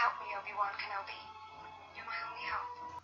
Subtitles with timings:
[0.00, 1.18] Help me, Obi-Wan Kenobi.
[1.96, 3.02] You're my only hope.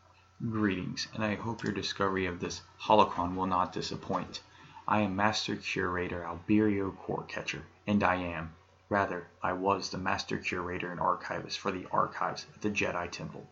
[0.52, 4.40] Greetings, and I hope your discovery of this holocron will not disappoint.
[4.86, 8.54] I am Master Curator Alberio Corecatcher, and I am,
[8.88, 13.44] rather, I was the Master Curator and Archivist for the Archives at the Jedi Temple.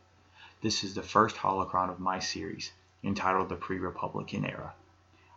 [0.60, 2.70] This is the first holocron of my series,
[3.02, 4.72] entitled The Pre-Republican Era.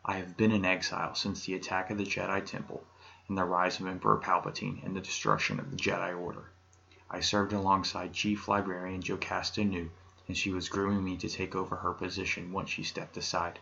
[0.06, 2.84] I have been in exile since the attack of the Jedi Temple
[3.28, 6.52] and the rise of Emperor Palpatine and the destruction of the Jedi Order.
[7.16, 9.90] I served alongside Chief Librarian Jocasta Nu,
[10.28, 13.58] and she was grooming me to take over her position once she stepped aside.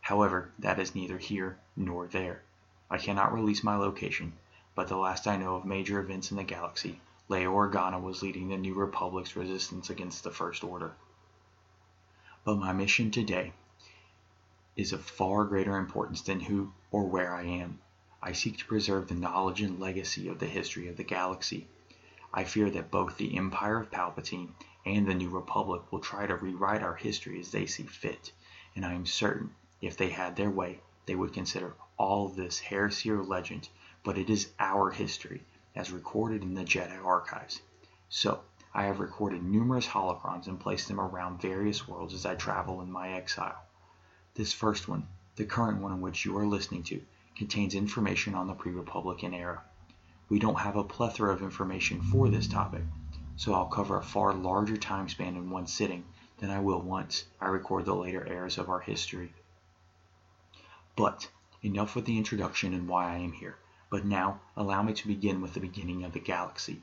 [0.00, 2.44] However, that is neither here nor there.
[2.88, 4.34] I cannot release my location,
[4.76, 8.48] but the last I know of major events in the galaxy, Leia Organa was leading
[8.48, 10.94] the New Republic's resistance against the First Order.
[12.44, 13.54] But my mission today
[14.76, 17.80] is of far greater importance than who or where I am.
[18.22, 21.66] I seek to preserve the knowledge and legacy of the history of the galaxy.
[22.32, 24.52] I fear that both the Empire of Palpatine
[24.84, 28.32] and the New Republic will try to rewrite our history as they see fit,
[28.76, 33.10] and I am certain if they had their way, they would consider all this heresy
[33.10, 33.68] or legend,
[34.02, 35.44] but it is our history,
[35.74, 37.62] as recorded in the Jedi archives.
[38.08, 38.42] So,
[38.74, 42.92] I have recorded numerous holocrons and placed them around various worlds as I travel in
[42.92, 43.62] my exile.
[44.34, 47.02] This first one, the current one in which you are listening to,
[47.36, 49.64] contains information on the pre-Republican era.
[50.30, 52.82] We don't have a plethora of information for this topic,
[53.36, 56.04] so I'll cover a far larger time span in one sitting
[56.36, 59.32] than I will once I record the later eras of our history.
[60.96, 61.30] But
[61.62, 63.58] enough with the introduction and why I am here.
[63.88, 66.82] But now allow me to begin with the beginning of the galaxy.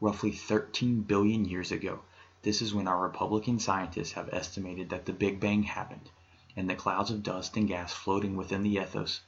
[0.00, 2.00] Roughly 13 billion years ago,
[2.42, 6.10] this is when our Republican scientists have estimated that the Big Bang happened,
[6.56, 9.20] and the clouds of dust and gas floating within the ethos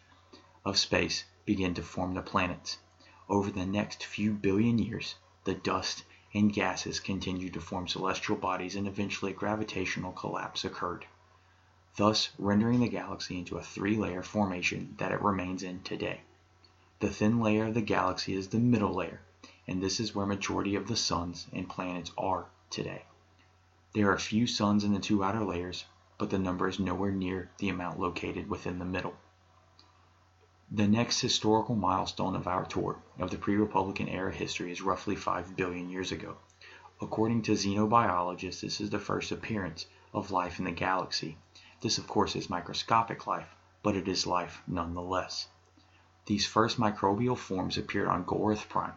[0.64, 2.78] of space begin to form the planets.
[3.28, 8.76] Over the next few billion years, the dust and gases continued to form celestial bodies
[8.76, 11.06] and eventually a gravitational collapse occurred
[11.96, 16.20] thus rendering the galaxy into a three-layer formation that it remains in today.
[16.98, 19.20] The thin layer of the galaxy is the middle layer,
[19.68, 23.04] and this is where majority of the suns and planets are today.
[23.92, 25.84] There are a few suns in the two outer layers,
[26.18, 29.14] but the number is nowhere near the amount located within the middle.
[30.70, 35.56] The next historical milestone of our tour of the pre-Republican era history is roughly 5
[35.56, 36.36] billion years ago.
[37.00, 41.36] According to xenobiologists, this is the first appearance of life in the galaxy,
[41.84, 45.48] this of course is microscopic life, but it is life nonetheless.
[46.24, 48.94] These first microbial forms appeared on Gorith Prime,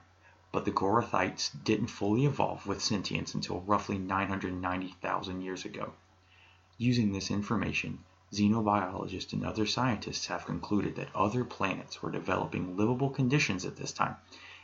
[0.53, 5.91] but the Gorithites didn't fully evolve with sentience until roughly 990,000 years ago.
[6.77, 13.09] Using this information, xenobiologists and other scientists have concluded that other planets were developing livable
[13.09, 14.15] conditions at this time,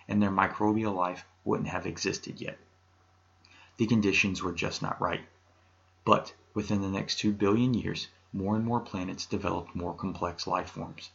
[0.07, 2.57] and their microbial life wouldn't have existed yet.
[3.77, 5.25] The conditions were just not right.
[6.05, 10.71] But within the next 2 billion years, more and more planets developed more complex life
[10.71, 11.11] forms.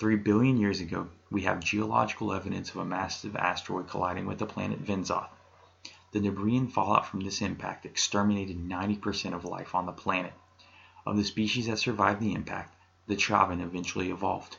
[0.00, 4.46] 3 billion years ago, we have geological evidence of a massive asteroid colliding with the
[4.46, 5.28] planet Venzoth.
[6.12, 10.32] The debris and fallout from this impact exterminated 90% of life on the planet.
[11.06, 12.74] Of the species that survived the impact,
[13.06, 14.56] the Chavan eventually evolved.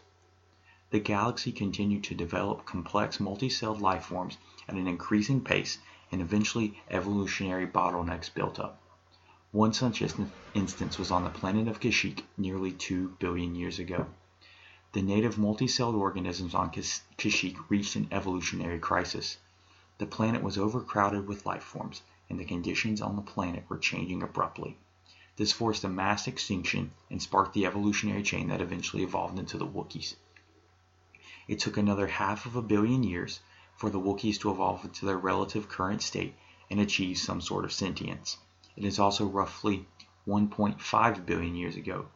[0.91, 4.37] The galaxy continued to develop complex multi-celled life forms
[4.69, 5.79] at an increasing pace
[6.11, 8.79] and eventually evolutionary bottlenecks built up.
[9.51, 10.03] One such
[10.53, 14.05] instance was on the planet of Kashyyyk nearly 2 billion years ago.
[14.91, 19.39] The native multicelled organisms on Kashyyyk reached an evolutionary crisis.
[19.97, 24.21] The planet was overcrowded with life forms, and the conditions on the planet were changing
[24.21, 24.77] abruptly.
[25.37, 29.67] This forced a mass extinction and sparked the evolutionary chain that eventually evolved into the
[29.67, 30.15] Wookiees.
[31.47, 33.41] It took another half of a billion years
[33.75, 36.35] for the Wookiees to evolve into their relative current state
[36.71, 38.37] and achieve some sort of sentience.
[38.77, 39.87] It is also roughly
[40.25, 42.07] 1.5 billion years ago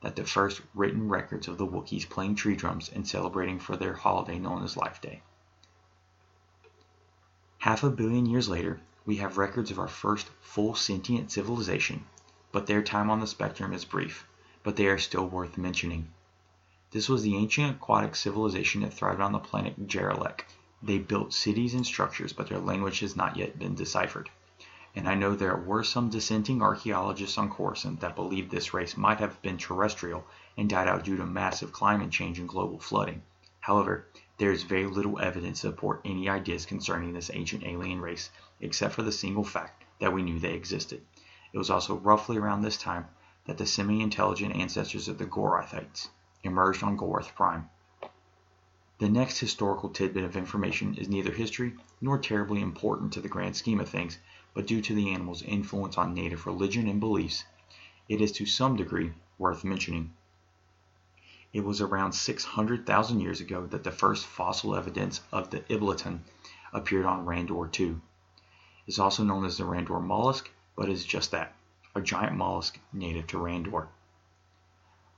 [0.00, 3.94] that the first written records of the Wookiees playing tree drums and celebrating for their
[3.94, 5.22] holiday known as Life Day.
[7.58, 12.06] Half a billion years later, we have records of our first full sentient civilization,
[12.52, 14.26] but their time on the spectrum is brief,
[14.62, 16.12] but they are still worth mentioning.
[16.90, 20.44] This was the ancient aquatic civilization that thrived on the planet Jaralek.
[20.82, 24.30] They built cities and structures, but their language has not yet been deciphered
[24.98, 29.20] and I know there were some dissenting archaeologists on Coruscant that believed this race might
[29.20, 33.22] have been terrestrial and died out due to massive climate change and global flooding.
[33.60, 34.06] However,
[34.38, 38.30] there is very little evidence to support any ideas concerning this ancient alien race,
[38.60, 41.02] except for the single fact that we knew they existed.
[41.52, 43.06] It was also roughly around this time
[43.46, 46.10] that the semi-intelligent ancestors of the Gorithites
[46.42, 47.70] emerged on Gorith Prime.
[48.98, 53.56] The next historical tidbit of information is neither history nor terribly important to the grand
[53.56, 54.18] scheme of things,
[54.52, 57.44] but due to the animal's influence on native religion and beliefs,
[58.08, 60.12] it is to some degree worth mentioning.
[61.52, 66.20] It was around 600,000 years ago that the first fossil evidence of the Ibleton
[66.74, 68.00] appeared on Randor II.
[68.86, 71.56] It is also known as the Randor mollusk, but is just that,
[71.96, 73.88] a giant mollusk native to Randor.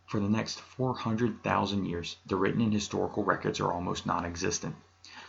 [0.07, 4.75] For the next 400,000 years, the written and historical records are almost non-existent.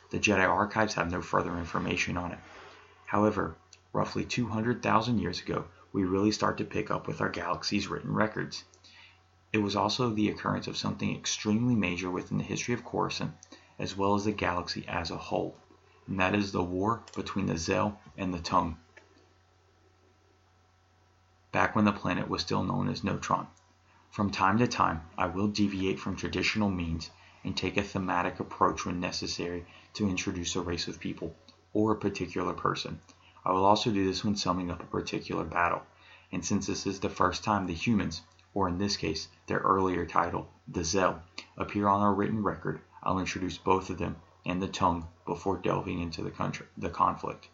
[0.09, 2.39] The Jedi archives have no further information on it.
[3.05, 3.57] However,
[3.91, 8.63] roughly 200,000 years ago, we really start to pick up with our galaxy's written records.
[9.51, 13.33] It was also the occurrence of something extremely major within the history of Coruscant,
[13.77, 15.57] as well as the galaxy as a whole,
[16.07, 18.77] and that is the war between the Zhell and the Taung,
[21.51, 23.48] back when the planet was still known as Notron.
[24.09, 27.09] From time to time, I will deviate from traditional means
[27.44, 31.36] and take a thematic approach when necessary to introduce a race of people,
[31.74, 33.01] or a particular person.
[33.44, 35.81] I will also do this when summing up a particular battle,
[36.31, 38.21] and since this is the first time the humans,
[38.53, 41.19] or in this case their earlier title, the Zhell,
[41.57, 44.15] appear on our written record, I'll introduce both of them
[44.45, 47.50] and the Taung before delving into the, country, the conflict.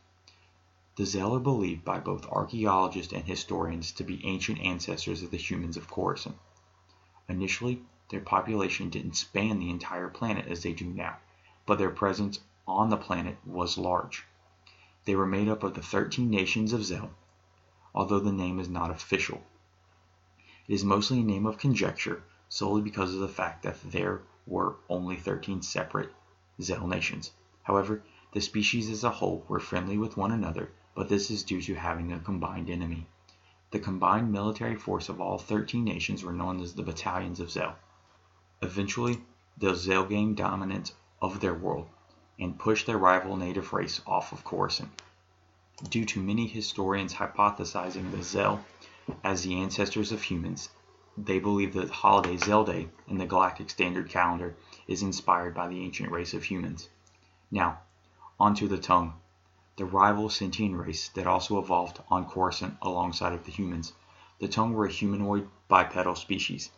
[0.97, 5.37] The Zhell are believed by both archaeologists and historians to be ancient ancestors of the
[5.37, 6.39] humans of Coruscant.
[7.29, 11.17] Initially, their population didn't span the entire planet as they do now,
[11.67, 14.25] but their presence on the planet was large.
[15.05, 17.11] They were made up of the 13 nations of Zhell,
[17.93, 19.43] although the name is not official.
[20.67, 24.77] It is mostly a name of conjecture solely because of the fact that there were
[24.89, 26.11] only 13 separate
[26.59, 27.33] Zhell nations.
[27.61, 28.01] However,
[28.31, 31.75] the species as a whole were friendly with one another, but this is due to
[31.75, 33.05] having a combined enemy.
[33.69, 37.75] The combined military force of all 13 nations were known as the Battalions of Zhell.
[38.63, 39.21] Eventually,
[39.59, 41.87] the Zhell gained dominance of their world
[42.39, 44.89] and pushed their rival native race off of Coruscant.
[45.87, 48.63] Due to many historians hypothesizing the Zhell
[49.23, 50.69] as the ancestors of humans,
[51.15, 54.55] they believe that holiday Xelday in the Galactic Standard Calendar
[54.87, 56.89] is inspired by the ancient race of humans.
[57.51, 57.81] Now,
[58.39, 59.13] onto the Taung,
[59.77, 63.93] the rival sentient race that also evolved on Coruscant alongside of the humans.
[64.39, 66.71] The Taung were a humanoid bipedal species.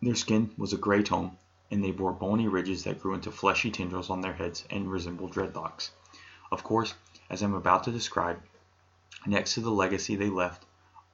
[0.00, 1.36] Their skin was a gray tone,
[1.68, 5.32] and they bore bony ridges that grew into fleshy tendrils on their heads and resembled
[5.32, 5.90] dreadlocks.
[6.52, 6.94] Of course,
[7.28, 8.40] as I'm about to describe,
[9.26, 10.64] next to the legacy they left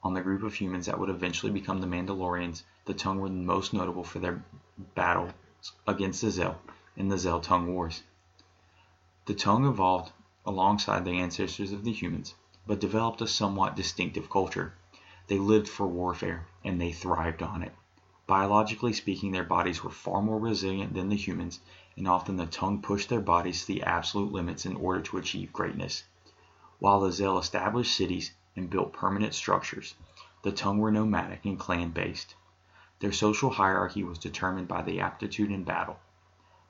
[0.02, 3.72] on the group of humans that would eventually become the Mandalorians, the Taung were most
[3.72, 4.44] notable for their
[4.94, 5.32] battles
[5.86, 6.56] against the Zhell
[6.94, 8.02] in the Zhell Taung Wars.
[9.24, 10.12] The Taung evolved
[10.46, 12.34] alongside the ancestors of the humans,
[12.66, 14.75] but developed a somewhat distinctive culture.
[15.26, 17.75] They lived for warfare, and they thrived on it.
[18.26, 21.60] Biologically speaking, their bodies were far more resilient than the humans,
[21.96, 25.52] and often the Taung pushed their bodies to the absolute limits in order to achieve
[25.52, 26.04] greatness.
[26.78, 29.94] While the Zhell established cities and built permanent structures.
[30.43, 32.34] The Taung were nomadic and clan-based.
[33.00, 35.98] Their social hierarchy was determined by the aptitude in battle.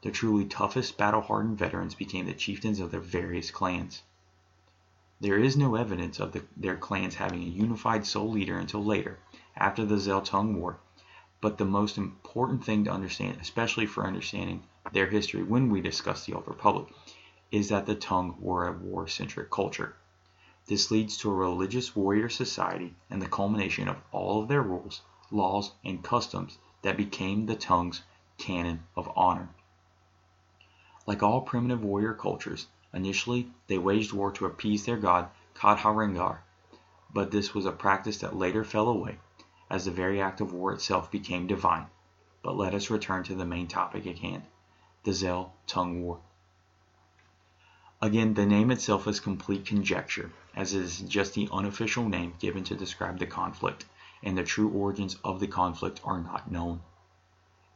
[0.07, 4.05] The truly toughest battle-hardened veterans became the chieftains of their various clans.
[5.21, 9.19] There is no evidence of the, their clans having a unified sole leader until later,
[9.57, 10.79] after the Zeltung War,
[11.41, 14.63] but the most important thing to understand, especially for understanding
[14.93, 16.87] their history when we discuss the Old Republic,
[17.51, 19.97] is that the Taung were a war-centric culture.
[20.67, 25.01] This leads to a religious warrior society and the culmination of all of their rules,
[25.33, 28.03] laws, and customs that became the Taung's
[28.39, 29.49] canon of honor.
[31.07, 36.39] Like all primitive warrior cultures, initially they waged war to appease their god Kadharengar,
[37.13, 39.21] but this was a practice that later fell away,
[39.71, 41.87] as the very act of war itself became divine.
[42.43, 44.43] But let us return to the main topic at hand,
[45.05, 46.19] the Zhell Taung War.
[48.03, 52.65] Again, the name itself is complete conjecture, as it is just the unofficial name given
[52.65, 53.85] to describe the conflict,
[54.25, 56.81] and the true origins of the conflict are not known.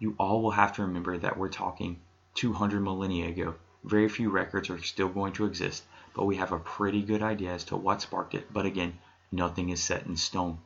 [0.01, 2.01] You all will have to remember that we're talking
[2.41, 3.55] 200 millennia ago.
[3.85, 7.53] Very few records are still going to exist, but we have a pretty good idea
[7.53, 8.99] as to what sparked it, but again,
[9.31, 10.59] nothing is set in stone.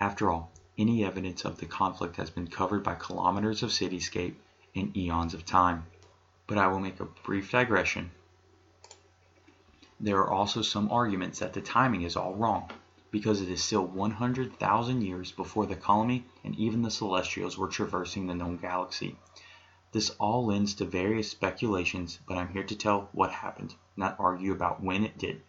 [0.00, 4.36] After all, any evidence of the conflict has been covered by kilometers of cityscape
[4.74, 5.86] and eons of time.
[6.46, 8.10] But I will make a brief digression
[9.98, 12.70] there are also some arguments that the timing is all wrong,
[13.10, 18.26] because it is still 100,000 years before the colony and even the Celestials were traversing
[18.26, 19.16] the known galaxy.
[19.96, 24.52] This all lends to various speculations, but I'm here to tell what happened, not argue
[24.52, 25.40] about when it did.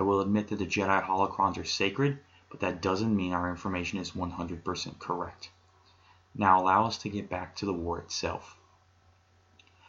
[0.00, 3.98] I will admit that the Jedi holocrons are sacred, but that doesn't mean our information
[3.98, 5.50] is 100% correct.
[6.34, 8.56] Now allow us to get back to the war itself.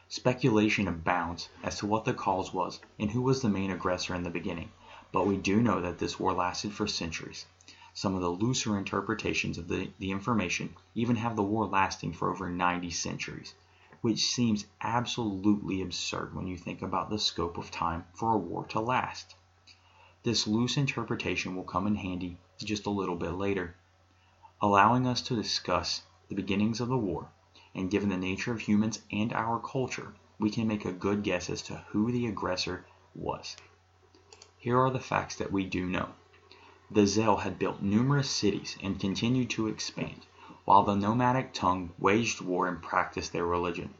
[0.09, 4.23] Speculation abounds as to what the cause was and who was the main aggressor in
[4.23, 4.73] the beginning,
[5.13, 7.45] but we do know that this war lasted for centuries.
[7.93, 12.29] Some of the looser interpretations of the, the information even have the war lasting for
[12.29, 13.53] over 90 centuries,
[14.01, 18.65] which seems absolutely absurd when you think about the scope of time for a war
[18.65, 19.35] to last.
[20.23, 23.75] This loose interpretation will come in handy just a little bit later,
[24.61, 27.31] allowing us to discuss the beginnings of the war,
[27.73, 31.49] and given the nature of humans and our culture, we can make a good guess
[31.49, 32.85] as to who the aggressor
[33.15, 33.55] was.
[34.59, 36.09] Here are the facts that we do know.
[36.91, 40.26] The Zhell had built numerous cities and continued to expand,
[40.67, 43.93] while the nomadic Taung waged war and practiced their religion.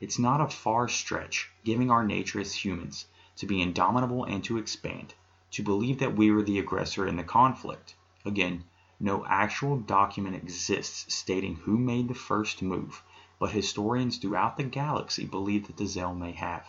[0.00, 4.58] It's not a far stretch, given our nature as humans, to be indomitable and to
[4.58, 5.14] expand,
[5.52, 7.94] to believe that we were the aggressor in the conflict.
[8.24, 8.64] Again,
[8.98, 13.04] no actual document exists stating who made the first move,
[13.38, 16.66] but historians throughout the galaxy believe that the Zhell may have.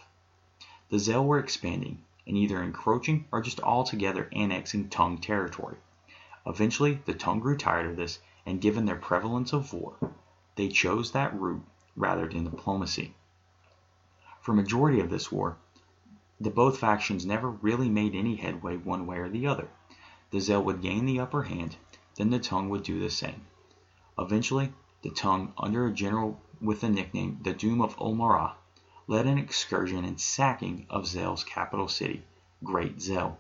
[0.89, 5.77] The Zhell were expanding, and either encroaching or just altogether annexing Taung territory.
[6.45, 9.95] Eventually, the Taung grew tired of this, and given their prevalence of war,
[10.55, 11.63] they chose that route
[11.95, 13.13] rather than diplomacy.
[14.41, 15.57] For majority of this war,
[16.39, 19.69] the both factions never really made any headway one way or the other.
[20.31, 21.77] The Zhell would gain the upper hand,
[22.15, 23.45] then the Taung would do the same.
[24.17, 28.55] Eventually, the Taung, under a general with the nickname the Doom of Ulmarra,
[29.07, 32.23] led an excursion and sacking of Zhell's capital city,
[32.63, 33.37] Great Zhell.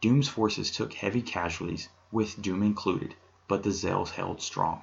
[0.00, 3.14] Doom's forces took heavy casualties, with Doom included,
[3.48, 4.82] but the Zhells held strong.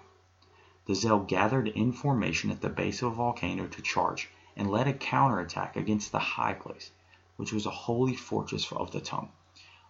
[0.85, 4.87] The Zhell gathered in formation at the base of a volcano to charge and led
[4.87, 6.91] a counterattack against the high place,
[7.37, 9.29] which was a holy fortress of the Taung.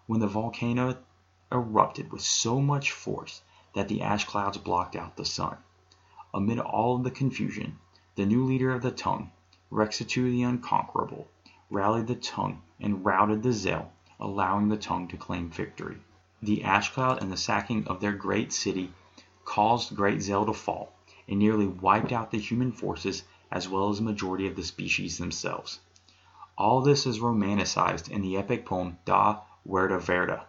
[0.06, 0.98] When the volcano
[1.52, 3.42] erupted with so much force
[3.74, 5.58] that the ash clouds blocked out the sun.
[6.34, 7.80] Amid all the confusion,
[8.16, 9.32] the new leader of the Taung,
[9.72, 11.28] Rexatu the Unconquerable,
[11.72, 13.88] rallied the Taung and routed the Zhell,
[14.20, 15.98] allowing the Taung to claim victory.
[16.42, 18.94] The ash cloud and the sacking of their great city
[19.44, 20.94] caused Great Zhell to fall,
[21.28, 25.18] and nearly wiped out the human forces as well as a majority of the species
[25.18, 25.82] themselves.
[26.58, 30.46] All this is romanticized in the epic poem Dha Werda Verda,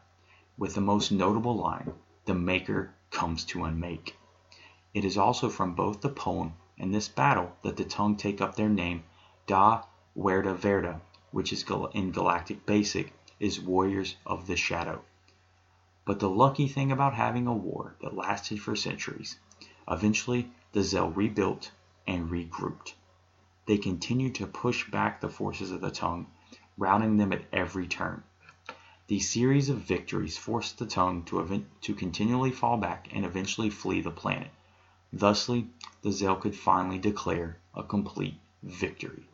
[0.56, 1.92] with the most notable line,
[2.24, 4.16] "The Maker comes to unmake."
[4.94, 8.54] It is also from both the poem and this battle that the Taung take up
[8.54, 9.02] their name
[9.48, 11.00] Dha Werda Verda,
[11.32, 15.02] which is in Galactic Basic is Warriors of the Shadow.
[16.10, 19.38] But the lucky thing about having a war that lasted for centuries,
[19.88, 21.70] eventually the Zhell rebuilt
[22.04, 22.94] and regrouped.
[23.66, 26.26] They continued to push back the forces of the Taung,
[26.76, 28.24] routing them at every turn.
[29.06, 34.00] These series of victories forced the Taung to, to continually fall back and eventually flee
[34.00, 34.50] the planet.
[35.12, 35.68] Thusly,
[36.02, 39.28] the Zhell could finally declare a complete victory.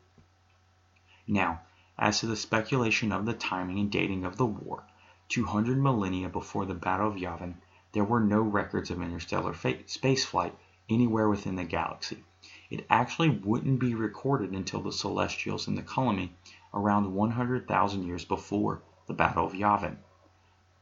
[1.26, 1.62] Now,
[1.98, 4.84] as to the speculation of the timing and dating of the war,
[5.28, 7.54] 200 millennia before the Battle of Yavin,
[7.92, 10.52] there were no records of interstellar spaceflight
[10.88, 12.22] anywhere within the galaxy.
[12.70, 16.32] It actually wouldn't be recorded until the Celestials and the Colony
[16.72, 19.96] around 100,000 years before the Battle of Yavin.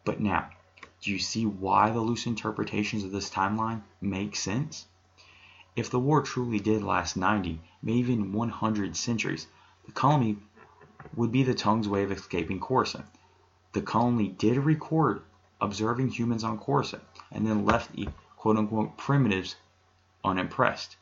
[0.05, 0.51] But now,
[1.01, 4.87] do you see why the loose interpretations of this timeline make sense?
[5.77, 9.47] If the war truly did last 90, maybe even 100 centuries,
[9.87, 10.37] the colony
[11.17, 13.07] would be the Taung's way of escaping Coruscant.
[13.75, 15.23] The colony did record
[15.61, 17.03] observing humans on Coruscant
[17.33, 19.57] and then left the quote unquote primitives
[20.23, 20.97] unimpressed.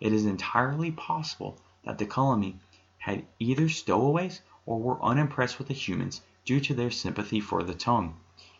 [0.00, 2.58] It is entirely possible that the colony
[2.98, 7.72] had either stowaways or were unimpressed with the humans due to their sympathy for the
[7.72, 8.14] Taung.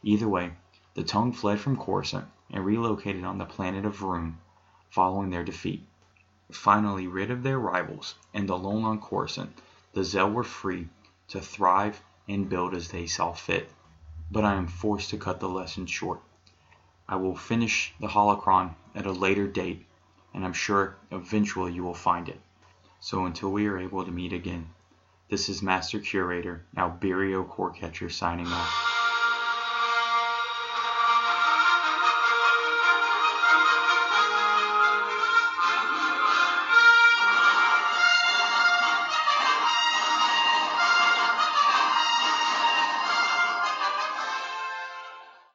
[0.04, 0.52] Either way,
[0.94, 4.36] the Taung fled from Coruscant and relocated on the planet of Vrum
[4.88, 5.84] following their defeat.
[6.52, 9.60] Finally rid of their rivals and alone on Coruscant,
[9.94, 10.88] the Zhell were free
[11.26, 13.70] to thrive and build as they saw fit.
[14.30, 16.20] But I am forced to cut the lesson short.
[17.08, 19.86] I will finish the holocron at a later date,
[20.34, 22.40] and I'm sure eventually you will find it.
[23.00, 24.68] So until we are able to meet again,
[25.30, 28.74] this is Master Curator, Alberio Corecatcher signing off.